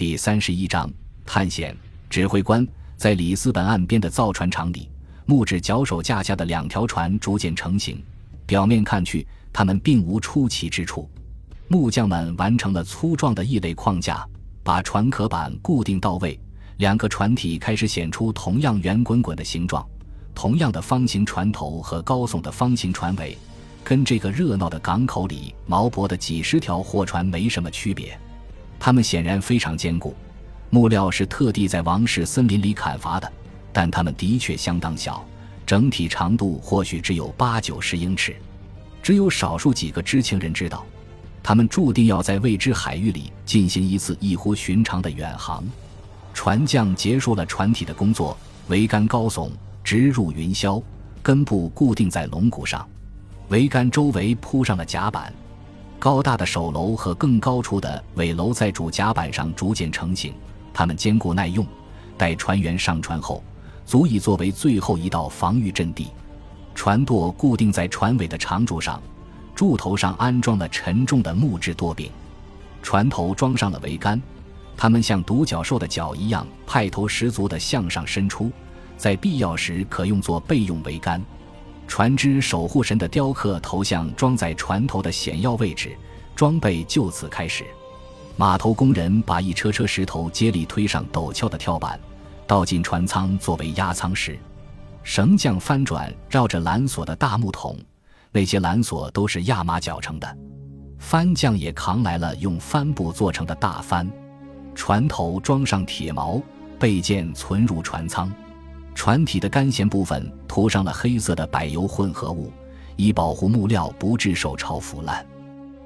[0.00, 0.90] 第三十一章
[1.26, 1.76] 探险。
[2.08, 2.66] 指挥官
[2.96, 4.88] 在里斯本岸边的造船厂里，
[5.26, 8.02] 木质脚手架下的两条船逐渐成型。
[8.46, 11.06] 表面看去，它们并无出奇之处。
[11.68, 14.26] 木匠们完成了粗壮的异类框架，
[14.62, 16.40] 把船壳板固定到位。
[16.78, 19.86] 两个船体开始显出同样圆滚滚的形状，
[20.34, 23.36] 同样的方形船头和高耸的方形船尾，
[23.84, 28.18] 跟这个热闹的港口里毛薄的几十条货船没什么区别。
[28.80, 30.16] 它们显然非常坚固。
[30.70, 33.30] 木料是特地在王室森林里砍伐的，
[33.72, 35.24] 但它们的确相当小，
[35.66, 38.34] 整体长度或许只有八九十英尺。
[39.02, 40.84] 只有少数几个知情人知道，
[41.42, 45.64] 他们注定要在未知海域里进行一次异乎寻常的远航。
[46.32, 48.36] 船匠结束了船体的工作，
[48.68, 49.50] 桅杆高耸，
[49.82, 50.80] 直入云霄，
[51.22, 52.88] 根部固定在龙骨上，
[53.50, 55.32] 桅杆周围铺上了甲板，
[56.00, 60.32] 高大的首楼和更高处的尾楼在主甲板上逐渐成型。
[60.72, 61.64] 它们坚固耐用，
[62.16, 63.44] 待船员上船后，
[63.84, 66.08] 足以作为最后一道防御阵地。
[66.74, 68.98] 船舵固定在船尾的长柱上，
[69.54, 72.10] 柱头上安装了沉重的木质舵柄，
[72.82, 74.18] 船头装上了桅杆，
[74.78, 78.50] 它们像独角兽的脚一样派头十足地向上伸出，
[78.96, 81.22] 在必要时可用作备用桅杆。
[81.90, 85.90] 船只守护神的雕刻头像装在船头的显要位置，
[86.36, 87.64] 装备就此开始。
[88.36, 91.98] 码头工人把一车车石头接力推上陡峭的跳板，
[92.46, 94.38] 倒进船舱作为压舱石。
[95.02, 97.76] 绳匠翻转绕着缆索的大木桶，
[98.30, 100.38] 那些缆索都是亚麻绞成的。
[101.00, 104.08] 帆匠也扛来了用帆布做成的大帆。
[104.76, 106.40] 船头装上铁锚，
[106.78, 108.32] 备件存入船舱。
[108.94, 112.52] 船体的干舷部分涂上了黑色的柏油混合物，
[112.96, 115.24] 以保护木料不致受潮腐烂。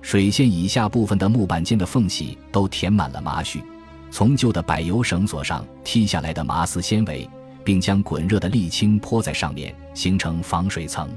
[0.02, 3.62] 水线以下部分的木板间的缝隙都填满了麻絮，
[4.10, 7.28] 从旧的柏油绳索上剔下来的麻丝纤维，
[7.62, 11.08] 并将滚热的沥青泼在上面，形成防水层。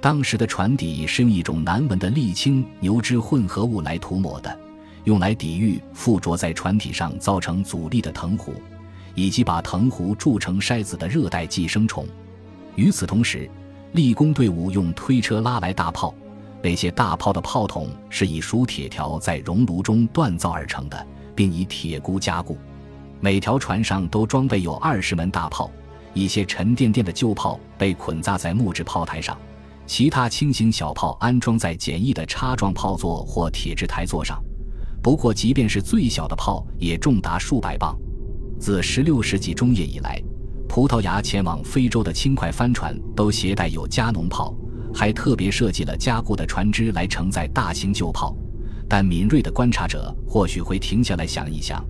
[0.00, 4.56] 当时的船底是用一种难闻的沥青牛脂混合物来涂抹的，
[5.04, 8.54] 用来抵御附着在船体上造成阻力的藤壶，
[9.14, 12.06] 以及把藤壶铸成筛子的热带寄生虫。
[12.76, 13.50] 与此同时，
[13.92, 16.14] 立功队伍用推车拉来大炮。
[16.62, 22.56] 那些大炮的炮筒是以熟铁条在熔炉中锻造而成的，并以铁箍加固。
[23.20, 25.70] 每条船上都装备有二十门大炮，
[26.14, 29.36] 一些沉甸甸的旧炮被捆扎在木质炮台上，
[29.86, 34.40] 其他轻型小炮安装在简易的插状炮座或铁质台座上。
[35.02, 37.96] 不过，即便是最小的炮也重达数百磅。
[38.62, 40.22] 自16世纪中叶以来，
[40.68, 44.56] 葡萄牙前往非洲的轻快帆船都携带有加农炮。
[44.94, 48.36] 还特别设计了加固的船只来承载大型旧炮，
[48.88, 51.84] 但敏锐的观察者或许会停下来想一想。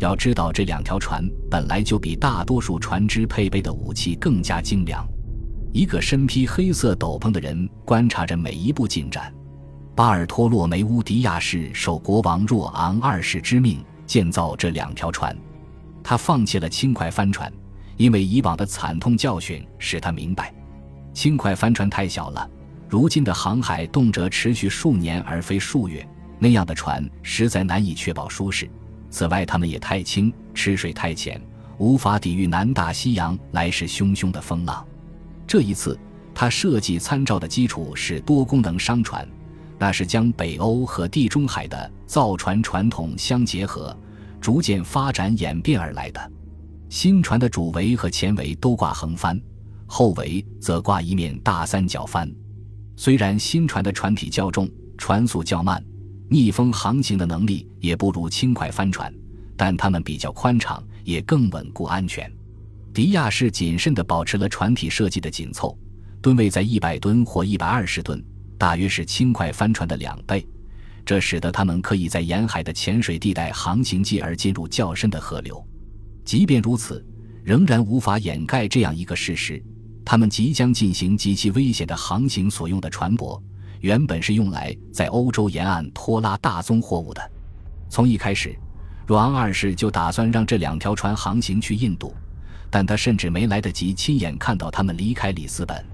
[0.00, 5.06] 要知道，这两条船本来就比大多数船只配备的武器更加精良。
[5.72, 9.32] 一个身披黑色斗篷的人观察着每一步进展。
[9.94, 15.36] 巴尔托洛梅乌·迪亚士受国王若昂二世之命建造这两条船，
[16.08, 17.52] 他放弃了轻快帆船，
[17.96, 20.54] 因为以往的惨痛教训使他明白。
[21.12, 22.48] 轻快帆船太小了，
[22.88, 26.08] 如今的航海动辄持续数年而非数月，
[26.38, 28.70] 那样的船实在难以确保舒适。
[29.10, 31.42] 此外，它们也太轻，吃水太浅，
[31.76, 34.86] 无法抵御南大西洋来势汹汹的风浪。
[35.44, 35.98] 这一次，
[36.32, 39.26] 他设计参照的基础是多功能商船，
[39.76, 43.96] 那是将北欧和地中海的造船传统相结合，
[44.40, 46.32] 逐渐发展演变而来的。
[46.88, 49.40] 新船的主桅和前桅都挂横帆。
[49.88, 52.28] 后桅则挂一面大三角帆，
[52.96, 55.80] 虽然新船的船体较重，船速较慢，
[56.28, 59.14] 逆风航行的能力也不如轻快帆船，
[59.56, 62.28] 但它们比较宽敞，也更稳固安全。
[62.92, 65.78] 迪亚士谨慎地保持了船体设计的紧凑，
[66.20, 68.20] 吨位在一百吨或一百二十吨，
[68.58, 70.44] 大约是轻快帆船的两倍，
[71.06, 75.64] 这使得它们可以在沿海的浅水地带航行，继而进入较深的河流。
[76.24, 77.06] 即便如此，
[77.44, 79.62] 仍然无法掩盖这样一个事实。
[80.04, 83.40] 他们即将进行极其危险的航行所用的船舶，
[83.80, 87.30] 原本是用来在欧洲沿岸拖拉大宗货物的。
[87.88, 88.56] 从一开始，
[89.06, 92.12] 若昂二世就打算让这两条船航行去印度，
[92.68, 95.84] 但他甚至没来得及亲眼看到他们离开里斯本。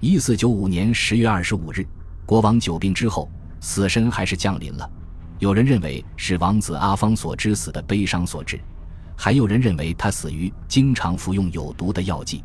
[0.00, 1.86] 一四九五年十月二十五日，
[2.26, 3.30] 国王久病之后，
[3.62, 4.90] 死神还是降临了。
[5.38, 8.60] 有人认为是王子阿方索之死的悲伤所致，
[9.16, 12.42] 还有人认为他死于经常服用有毒的药剂。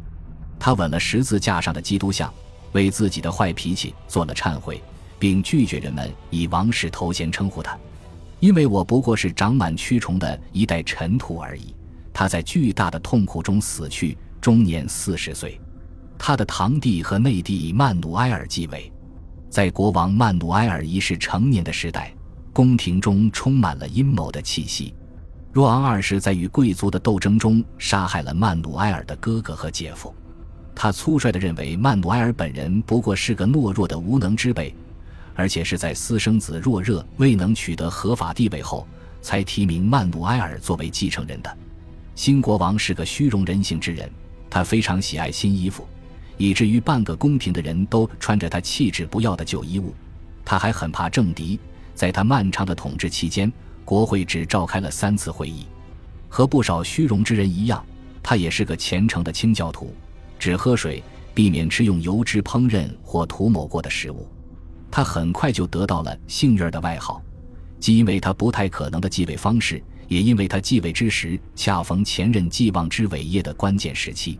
[0.59, 2.31] 他吻了十字架上的基督像，
[2.71, 4.81] 为自己的坏脾气做了忏悔，
[5.19, 7.77] 并拒绝人们以王室头衔称呼他。
[8.39, 11.73] 因为我不过是长满蛆虫的一袋尘土而已。
[12.13, 15.59] 他在巨大的痛苦中死去，终年四十岁。
[16.17, 18.91] 他的堂弟和内弟曼努埃尔继位。
[19.49, 22.13] 在国王曼努埃尔一世成年的时代，
[22.53, 24.94] 宫廷中充满了阴谋的气息。
[25.51, 30.13] 若昂二世在与贵族的斗争中杀害了曼努埃尔的哥哥和姐夫。
[30.75, 34.75] 他粗率地认为曼努埃尔本人不过是个懦弱的无能之辈，
[35.33, 38.85] 而且是在私生子若热未能取得合法地位后，
[39.19, 41.57] 才提名曼努埃尔作为继承人的。
[42.13, 44.07] 新国王是个虚荣任性之人，
[44.51, 45.88] 他非常喜爱新衣服，
[46.37, 49.93] 以至于半个宫廷的人都穿着他弃之不要的旧衣物。
[50.45, 51.59] 他还很怕政敌，
[51.93, 53.51] 在他漫长的统治期间，
[53.83, 55.65] 国会只召开了三次会议。
[56.29, 57.83] 和不少虚荣之人一样，
[58.21, 59.93] 他也是个虔诚的清教徒。
[60.39, 61.03] 只喝水，
[61.33, 64.27] 避免吃用油脂烹饪或涂抹过的食物。
[64.91, 67.21] 他很快就得到了“幸运儿”的外号，
[67.79, 74.39] 既因为他不太可能的继位方式，也因为他继位之时恰逢前任继望之伟业的关键时期。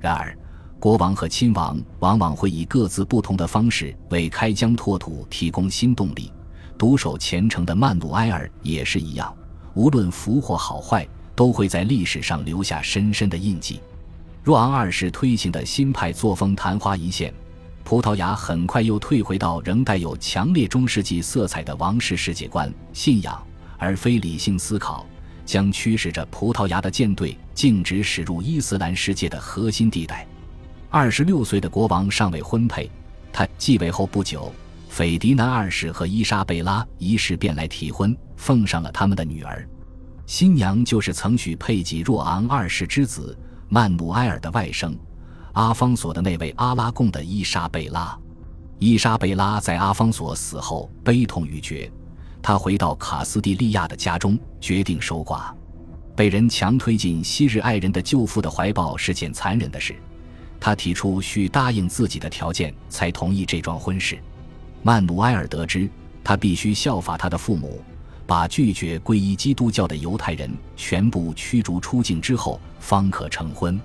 [0.00, 0.36] 然而，
[0.80, 6.30] 国王和亲王往往会以各自不同的方式为开疆拓土提供新动力。
[6.76, 9.34] 独守虔诚的曼努埃尔也是一样，
[9.74, 13.80] 无论福祸好坏，都会在历史上留下深深的印记。
[14.44, 17.34] 若昂二世推行的新派作风昙花一现，
[17.82, 23.44] 葡萄牙很快又退回到仍带有强烈中世纪色彩的王室世界观信仰，
[23.76, 25.04] 而非理性思考，
[25.44, 30.24] 将驱使着葡萄牙的舰队径直驶入伊斯兰世界的核心地带。
[30.90, 32.90] 二十六岁的国王尚未婚配，
[33.30, 34.50] 他继位后不久，
[34.88, 39.68] 斐迪南二世和伊莎贝拉一世便来提婚，奉上了他们的女儿，
[40.24, 43.36] 新娘就是曾许配给若昂二世之子。
[43.68, 44.96] 曼努埃尔的外甥，
[45.52, 48.18] 阿方索的那位阿拉贡的伊莎贝拉。
[48.78, 51.92] 伊莎贝拉在阿方索死后悲痛欲绝，
[52.40, 55.52] 她回到卡斯蒂利亚的家中，决定守寡。
[56.16, 59.94] 被人强推进昔日爱人的舅父的怀抱是件残忍的事。
[60.60, 64.18] 他提出需答应自己的条件才同意这桩婚事。
[64.82, 65.88] 曼努埃尔得知
[66.22, 67.82] 他必须效法他的父母。
[68.26, 73.80] 把拒绝皈依基督教的犹太人全部驱逐出境之后，方可成婚。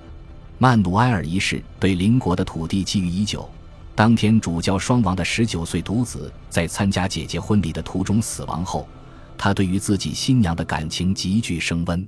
[0.57, 3.49] 曼努埃尔一世对邻国的土地觊觎已久。
[3.95, 8.85] 当天主教双亡的十九岁独子在参加姐姐婚礼的途中死亡后，
[9.37, 12.05] 他对于自己新娘的感情急剧升温。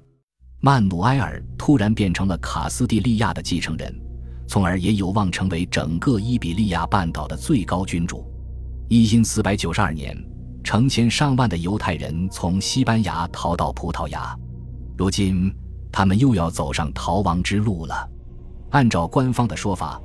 [0.60, 3.98] 曼努埃尔突然变成了卡斯蒂利亚的继承人，
[4.48, 8.26] 从而也有望成为整个伊比利亚半岛的最高君主。
[8.90, 10.16] 一四百九十二年。
[10.64, 14.36] 成千上万的犹太人从西班牙逃到葡萄牙，
[14.98, 15.54] 如今
[15.92, 18.10] 他们又要走上逃亡之路了。
[18.72, 20.02] 按照官方的说法，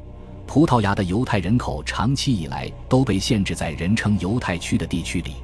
[0.46, 5.37] 葡萄牙的犹太人口长期以来都被限制在人称犹太区的地区里，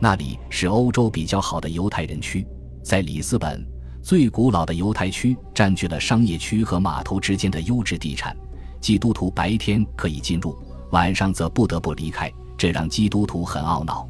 [0.00, 2.46] 那里是欧洲比较好的犹太人区。
[2.82, 3.62] 在里斯本，
[4.06, 8.36] 最古老的犹太区占据了商业区和码头之间的优质地产，
[8.80, 10.56] 基督徒白天可以进入，
[10.92, 14.08] 晚上则不得不离开，这让基督徒很懊恼。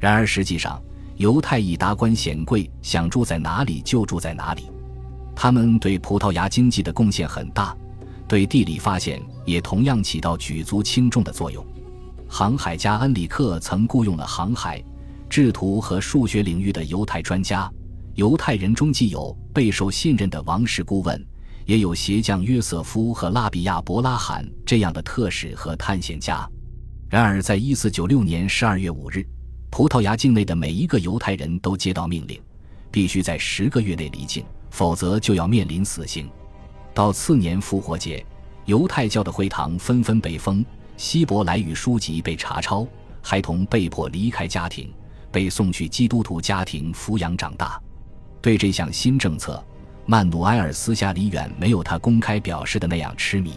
[0.00, 0.82] 然而，实际上，
[1.18, 4.68] 犹太裔达官显贵想住在哪里就住在哪里。
[5.36, 7.72] 他们对葡萄牙经济的贡献很大，
[8.26, 11.64] 对地理发现也同样起到举足轻重的作用。
[12.28, 14.82] 航海家恩里克曾雇佣了航海、
[15.30, 17.72] 制图和数学领域的犹太专家。
[18.18, 21.24] 犹太人中既有备受信任的王室顾问，
[21.66, 26.44] 也有鞋匠约瑟夫和拉比亚伯拉罕这样的特使和探险家。
[27.08, 29.24] 然而，在一四九六年十二月五日。
[29.70, 32.42] 葡萄牙境内的每一个犹太人都接到命令，
[32.90, 36.28] 必须在十个月内离境，否则就要面临死刑。
[36.92, 38.26] 到次年复活节，
[38.64, 40.64] 犹太教的会堂纷纷被封，
[40.96, 42.84] 希伯来语书籍被查抄，
[43.22, 44.92] 孩童被迫离开家庭，
[45.30, 47.80] 被送去基督徒家庭抚养长大。
[48.40, 49.64] 对这项新政策，
[50.06, 53.54] 曼努埃尔私下里远没有他公开表示的那样痴迷。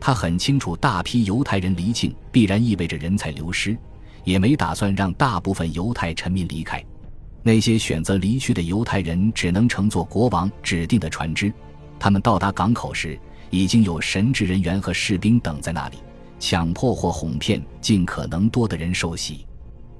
[0.00, 3.76] 他很清楚，大批犹太人离境必然意味着人才流失。
[4.24, 6.82] 也没打算让大部分犹太臣民离开，
[7.42, 11.52] 那些选择离去的犹太人只能乘坐国王指定的船只。
[11.98, 15.98] 他们到达港口时，已经有神职人员和士兵等在那里，
[16.40, 19.44] 强迫或哄骗尽可能多的人受洗。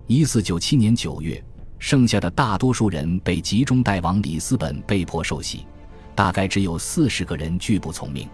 [0.06, 1.44] 一四九七年九月，
[1.86, 5.66] 剩下的大多数人被集中带往里斯本，被迫受洗，
[6.14, 8.26] 大概只有四十个人拒不从命。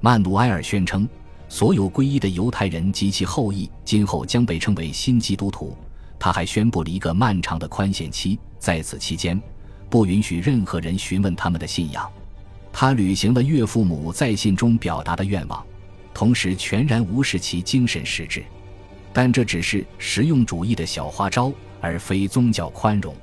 [0.00, 1.08] 曼努埃尔宣称。
[1.48, 5.76] 所有皈依的犹太人及其后裔今后将被称为新基督徒。
[6.18, 9.40] 他还宣布了一个漫长的宽限期，在此期间，
[9.88, 12.10] 不允许任何人询问他们的信仰。
[12.72, 15.64] 他履行了岳父母在信中表达的愿望，
[16.12, 18.42] 同时全然无视其精神实质。
[19.12, 23.14] 但这只是实用主义的小花招，而非宗教宽容。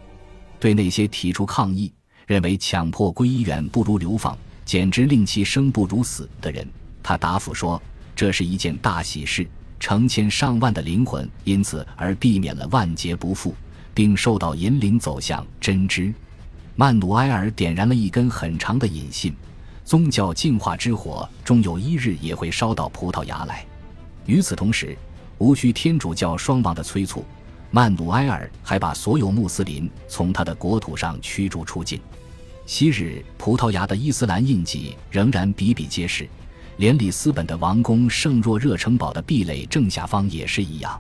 [0.59, 1.93] 对那些提出抗议、
[2.25, 6.67] 认为强迫皈依远不如流放，简直令其生不如死的人，
[7.03, 7.81] 他答复说
[8.15, 9.47] ：“这是一件大喜事，
[9.79, 13.53] 成千上万的灵魂因此而避免了万劫不复，
[13.93, 16.13] 并受到引领走向真知。”
[16.75, 19.33] 曼努埃尔点燃了一根很长的引信，
[19.85, 23.65] 宗教净化之火终有一日也会烧到葡萄牙来。
[24.25, 24.97] 与此同时，
[25.37, 27.23] 无需天主教双王的催促，
[27.71, 31.99] 曼努埃尔还把所有穆斯林从他的国土上驱逐出境。
[32.65, 36.27] 昔日葡萄牙的伊斯兰印记仍然比比皆是，
[36.77, 40.99] 连里斯本的王宫圣若热城堡的壁垒正下方也是一样。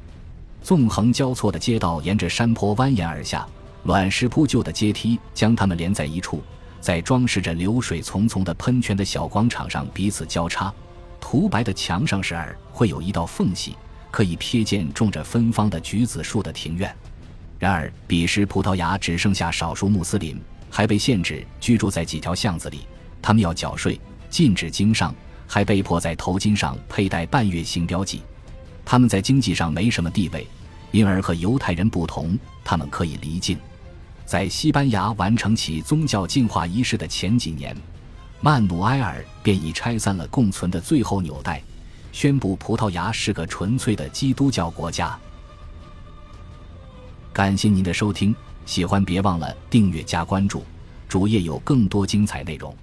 [0.61, 3.47] 纵横交错的街道沿着山坡蜿蜒而下。
[3.83, 6.43] 卵石铺就的阶梯将它们连在一处，
[6.81, 10.73] 在装饰着流水淙淙的喷泉的小广场上彼此交叉。
[11.21, 13.77] 涂白的墙上时而会有一道缝隙，
[14.17, 16.91] 可以瞥见种着芬芳的橘子树的庭院。
[17.59, 22.79] 然而，彼时葡萄牙只剩下少数穆斯林，还被限制居住在几条巷子里。
[23.21, 25.13] 他们要缴税，禁止经商，
[25.45, 28.23] 还被迫在头巾上佩戴半月形标记。
[28.83, 30.47] 他们在经济上没什么地位，
[30.89, 33.55] 因而和犹太人不同，他们可以离境。
[34.25, 37.77] 在西班牙完成其宗教净化仪式的前几年，
[38.41, 41.61] 曼努埃尔便已拆散了共存的最后纽带，
[42.17, 45.15] 宣布葡萄牙是个纯粹的基督教国家。
[47.31, 50.63] 感谢您的收听，喜欢别忘了订阅加关注，
[51.07, 52.75] 主页有更多精彩内容。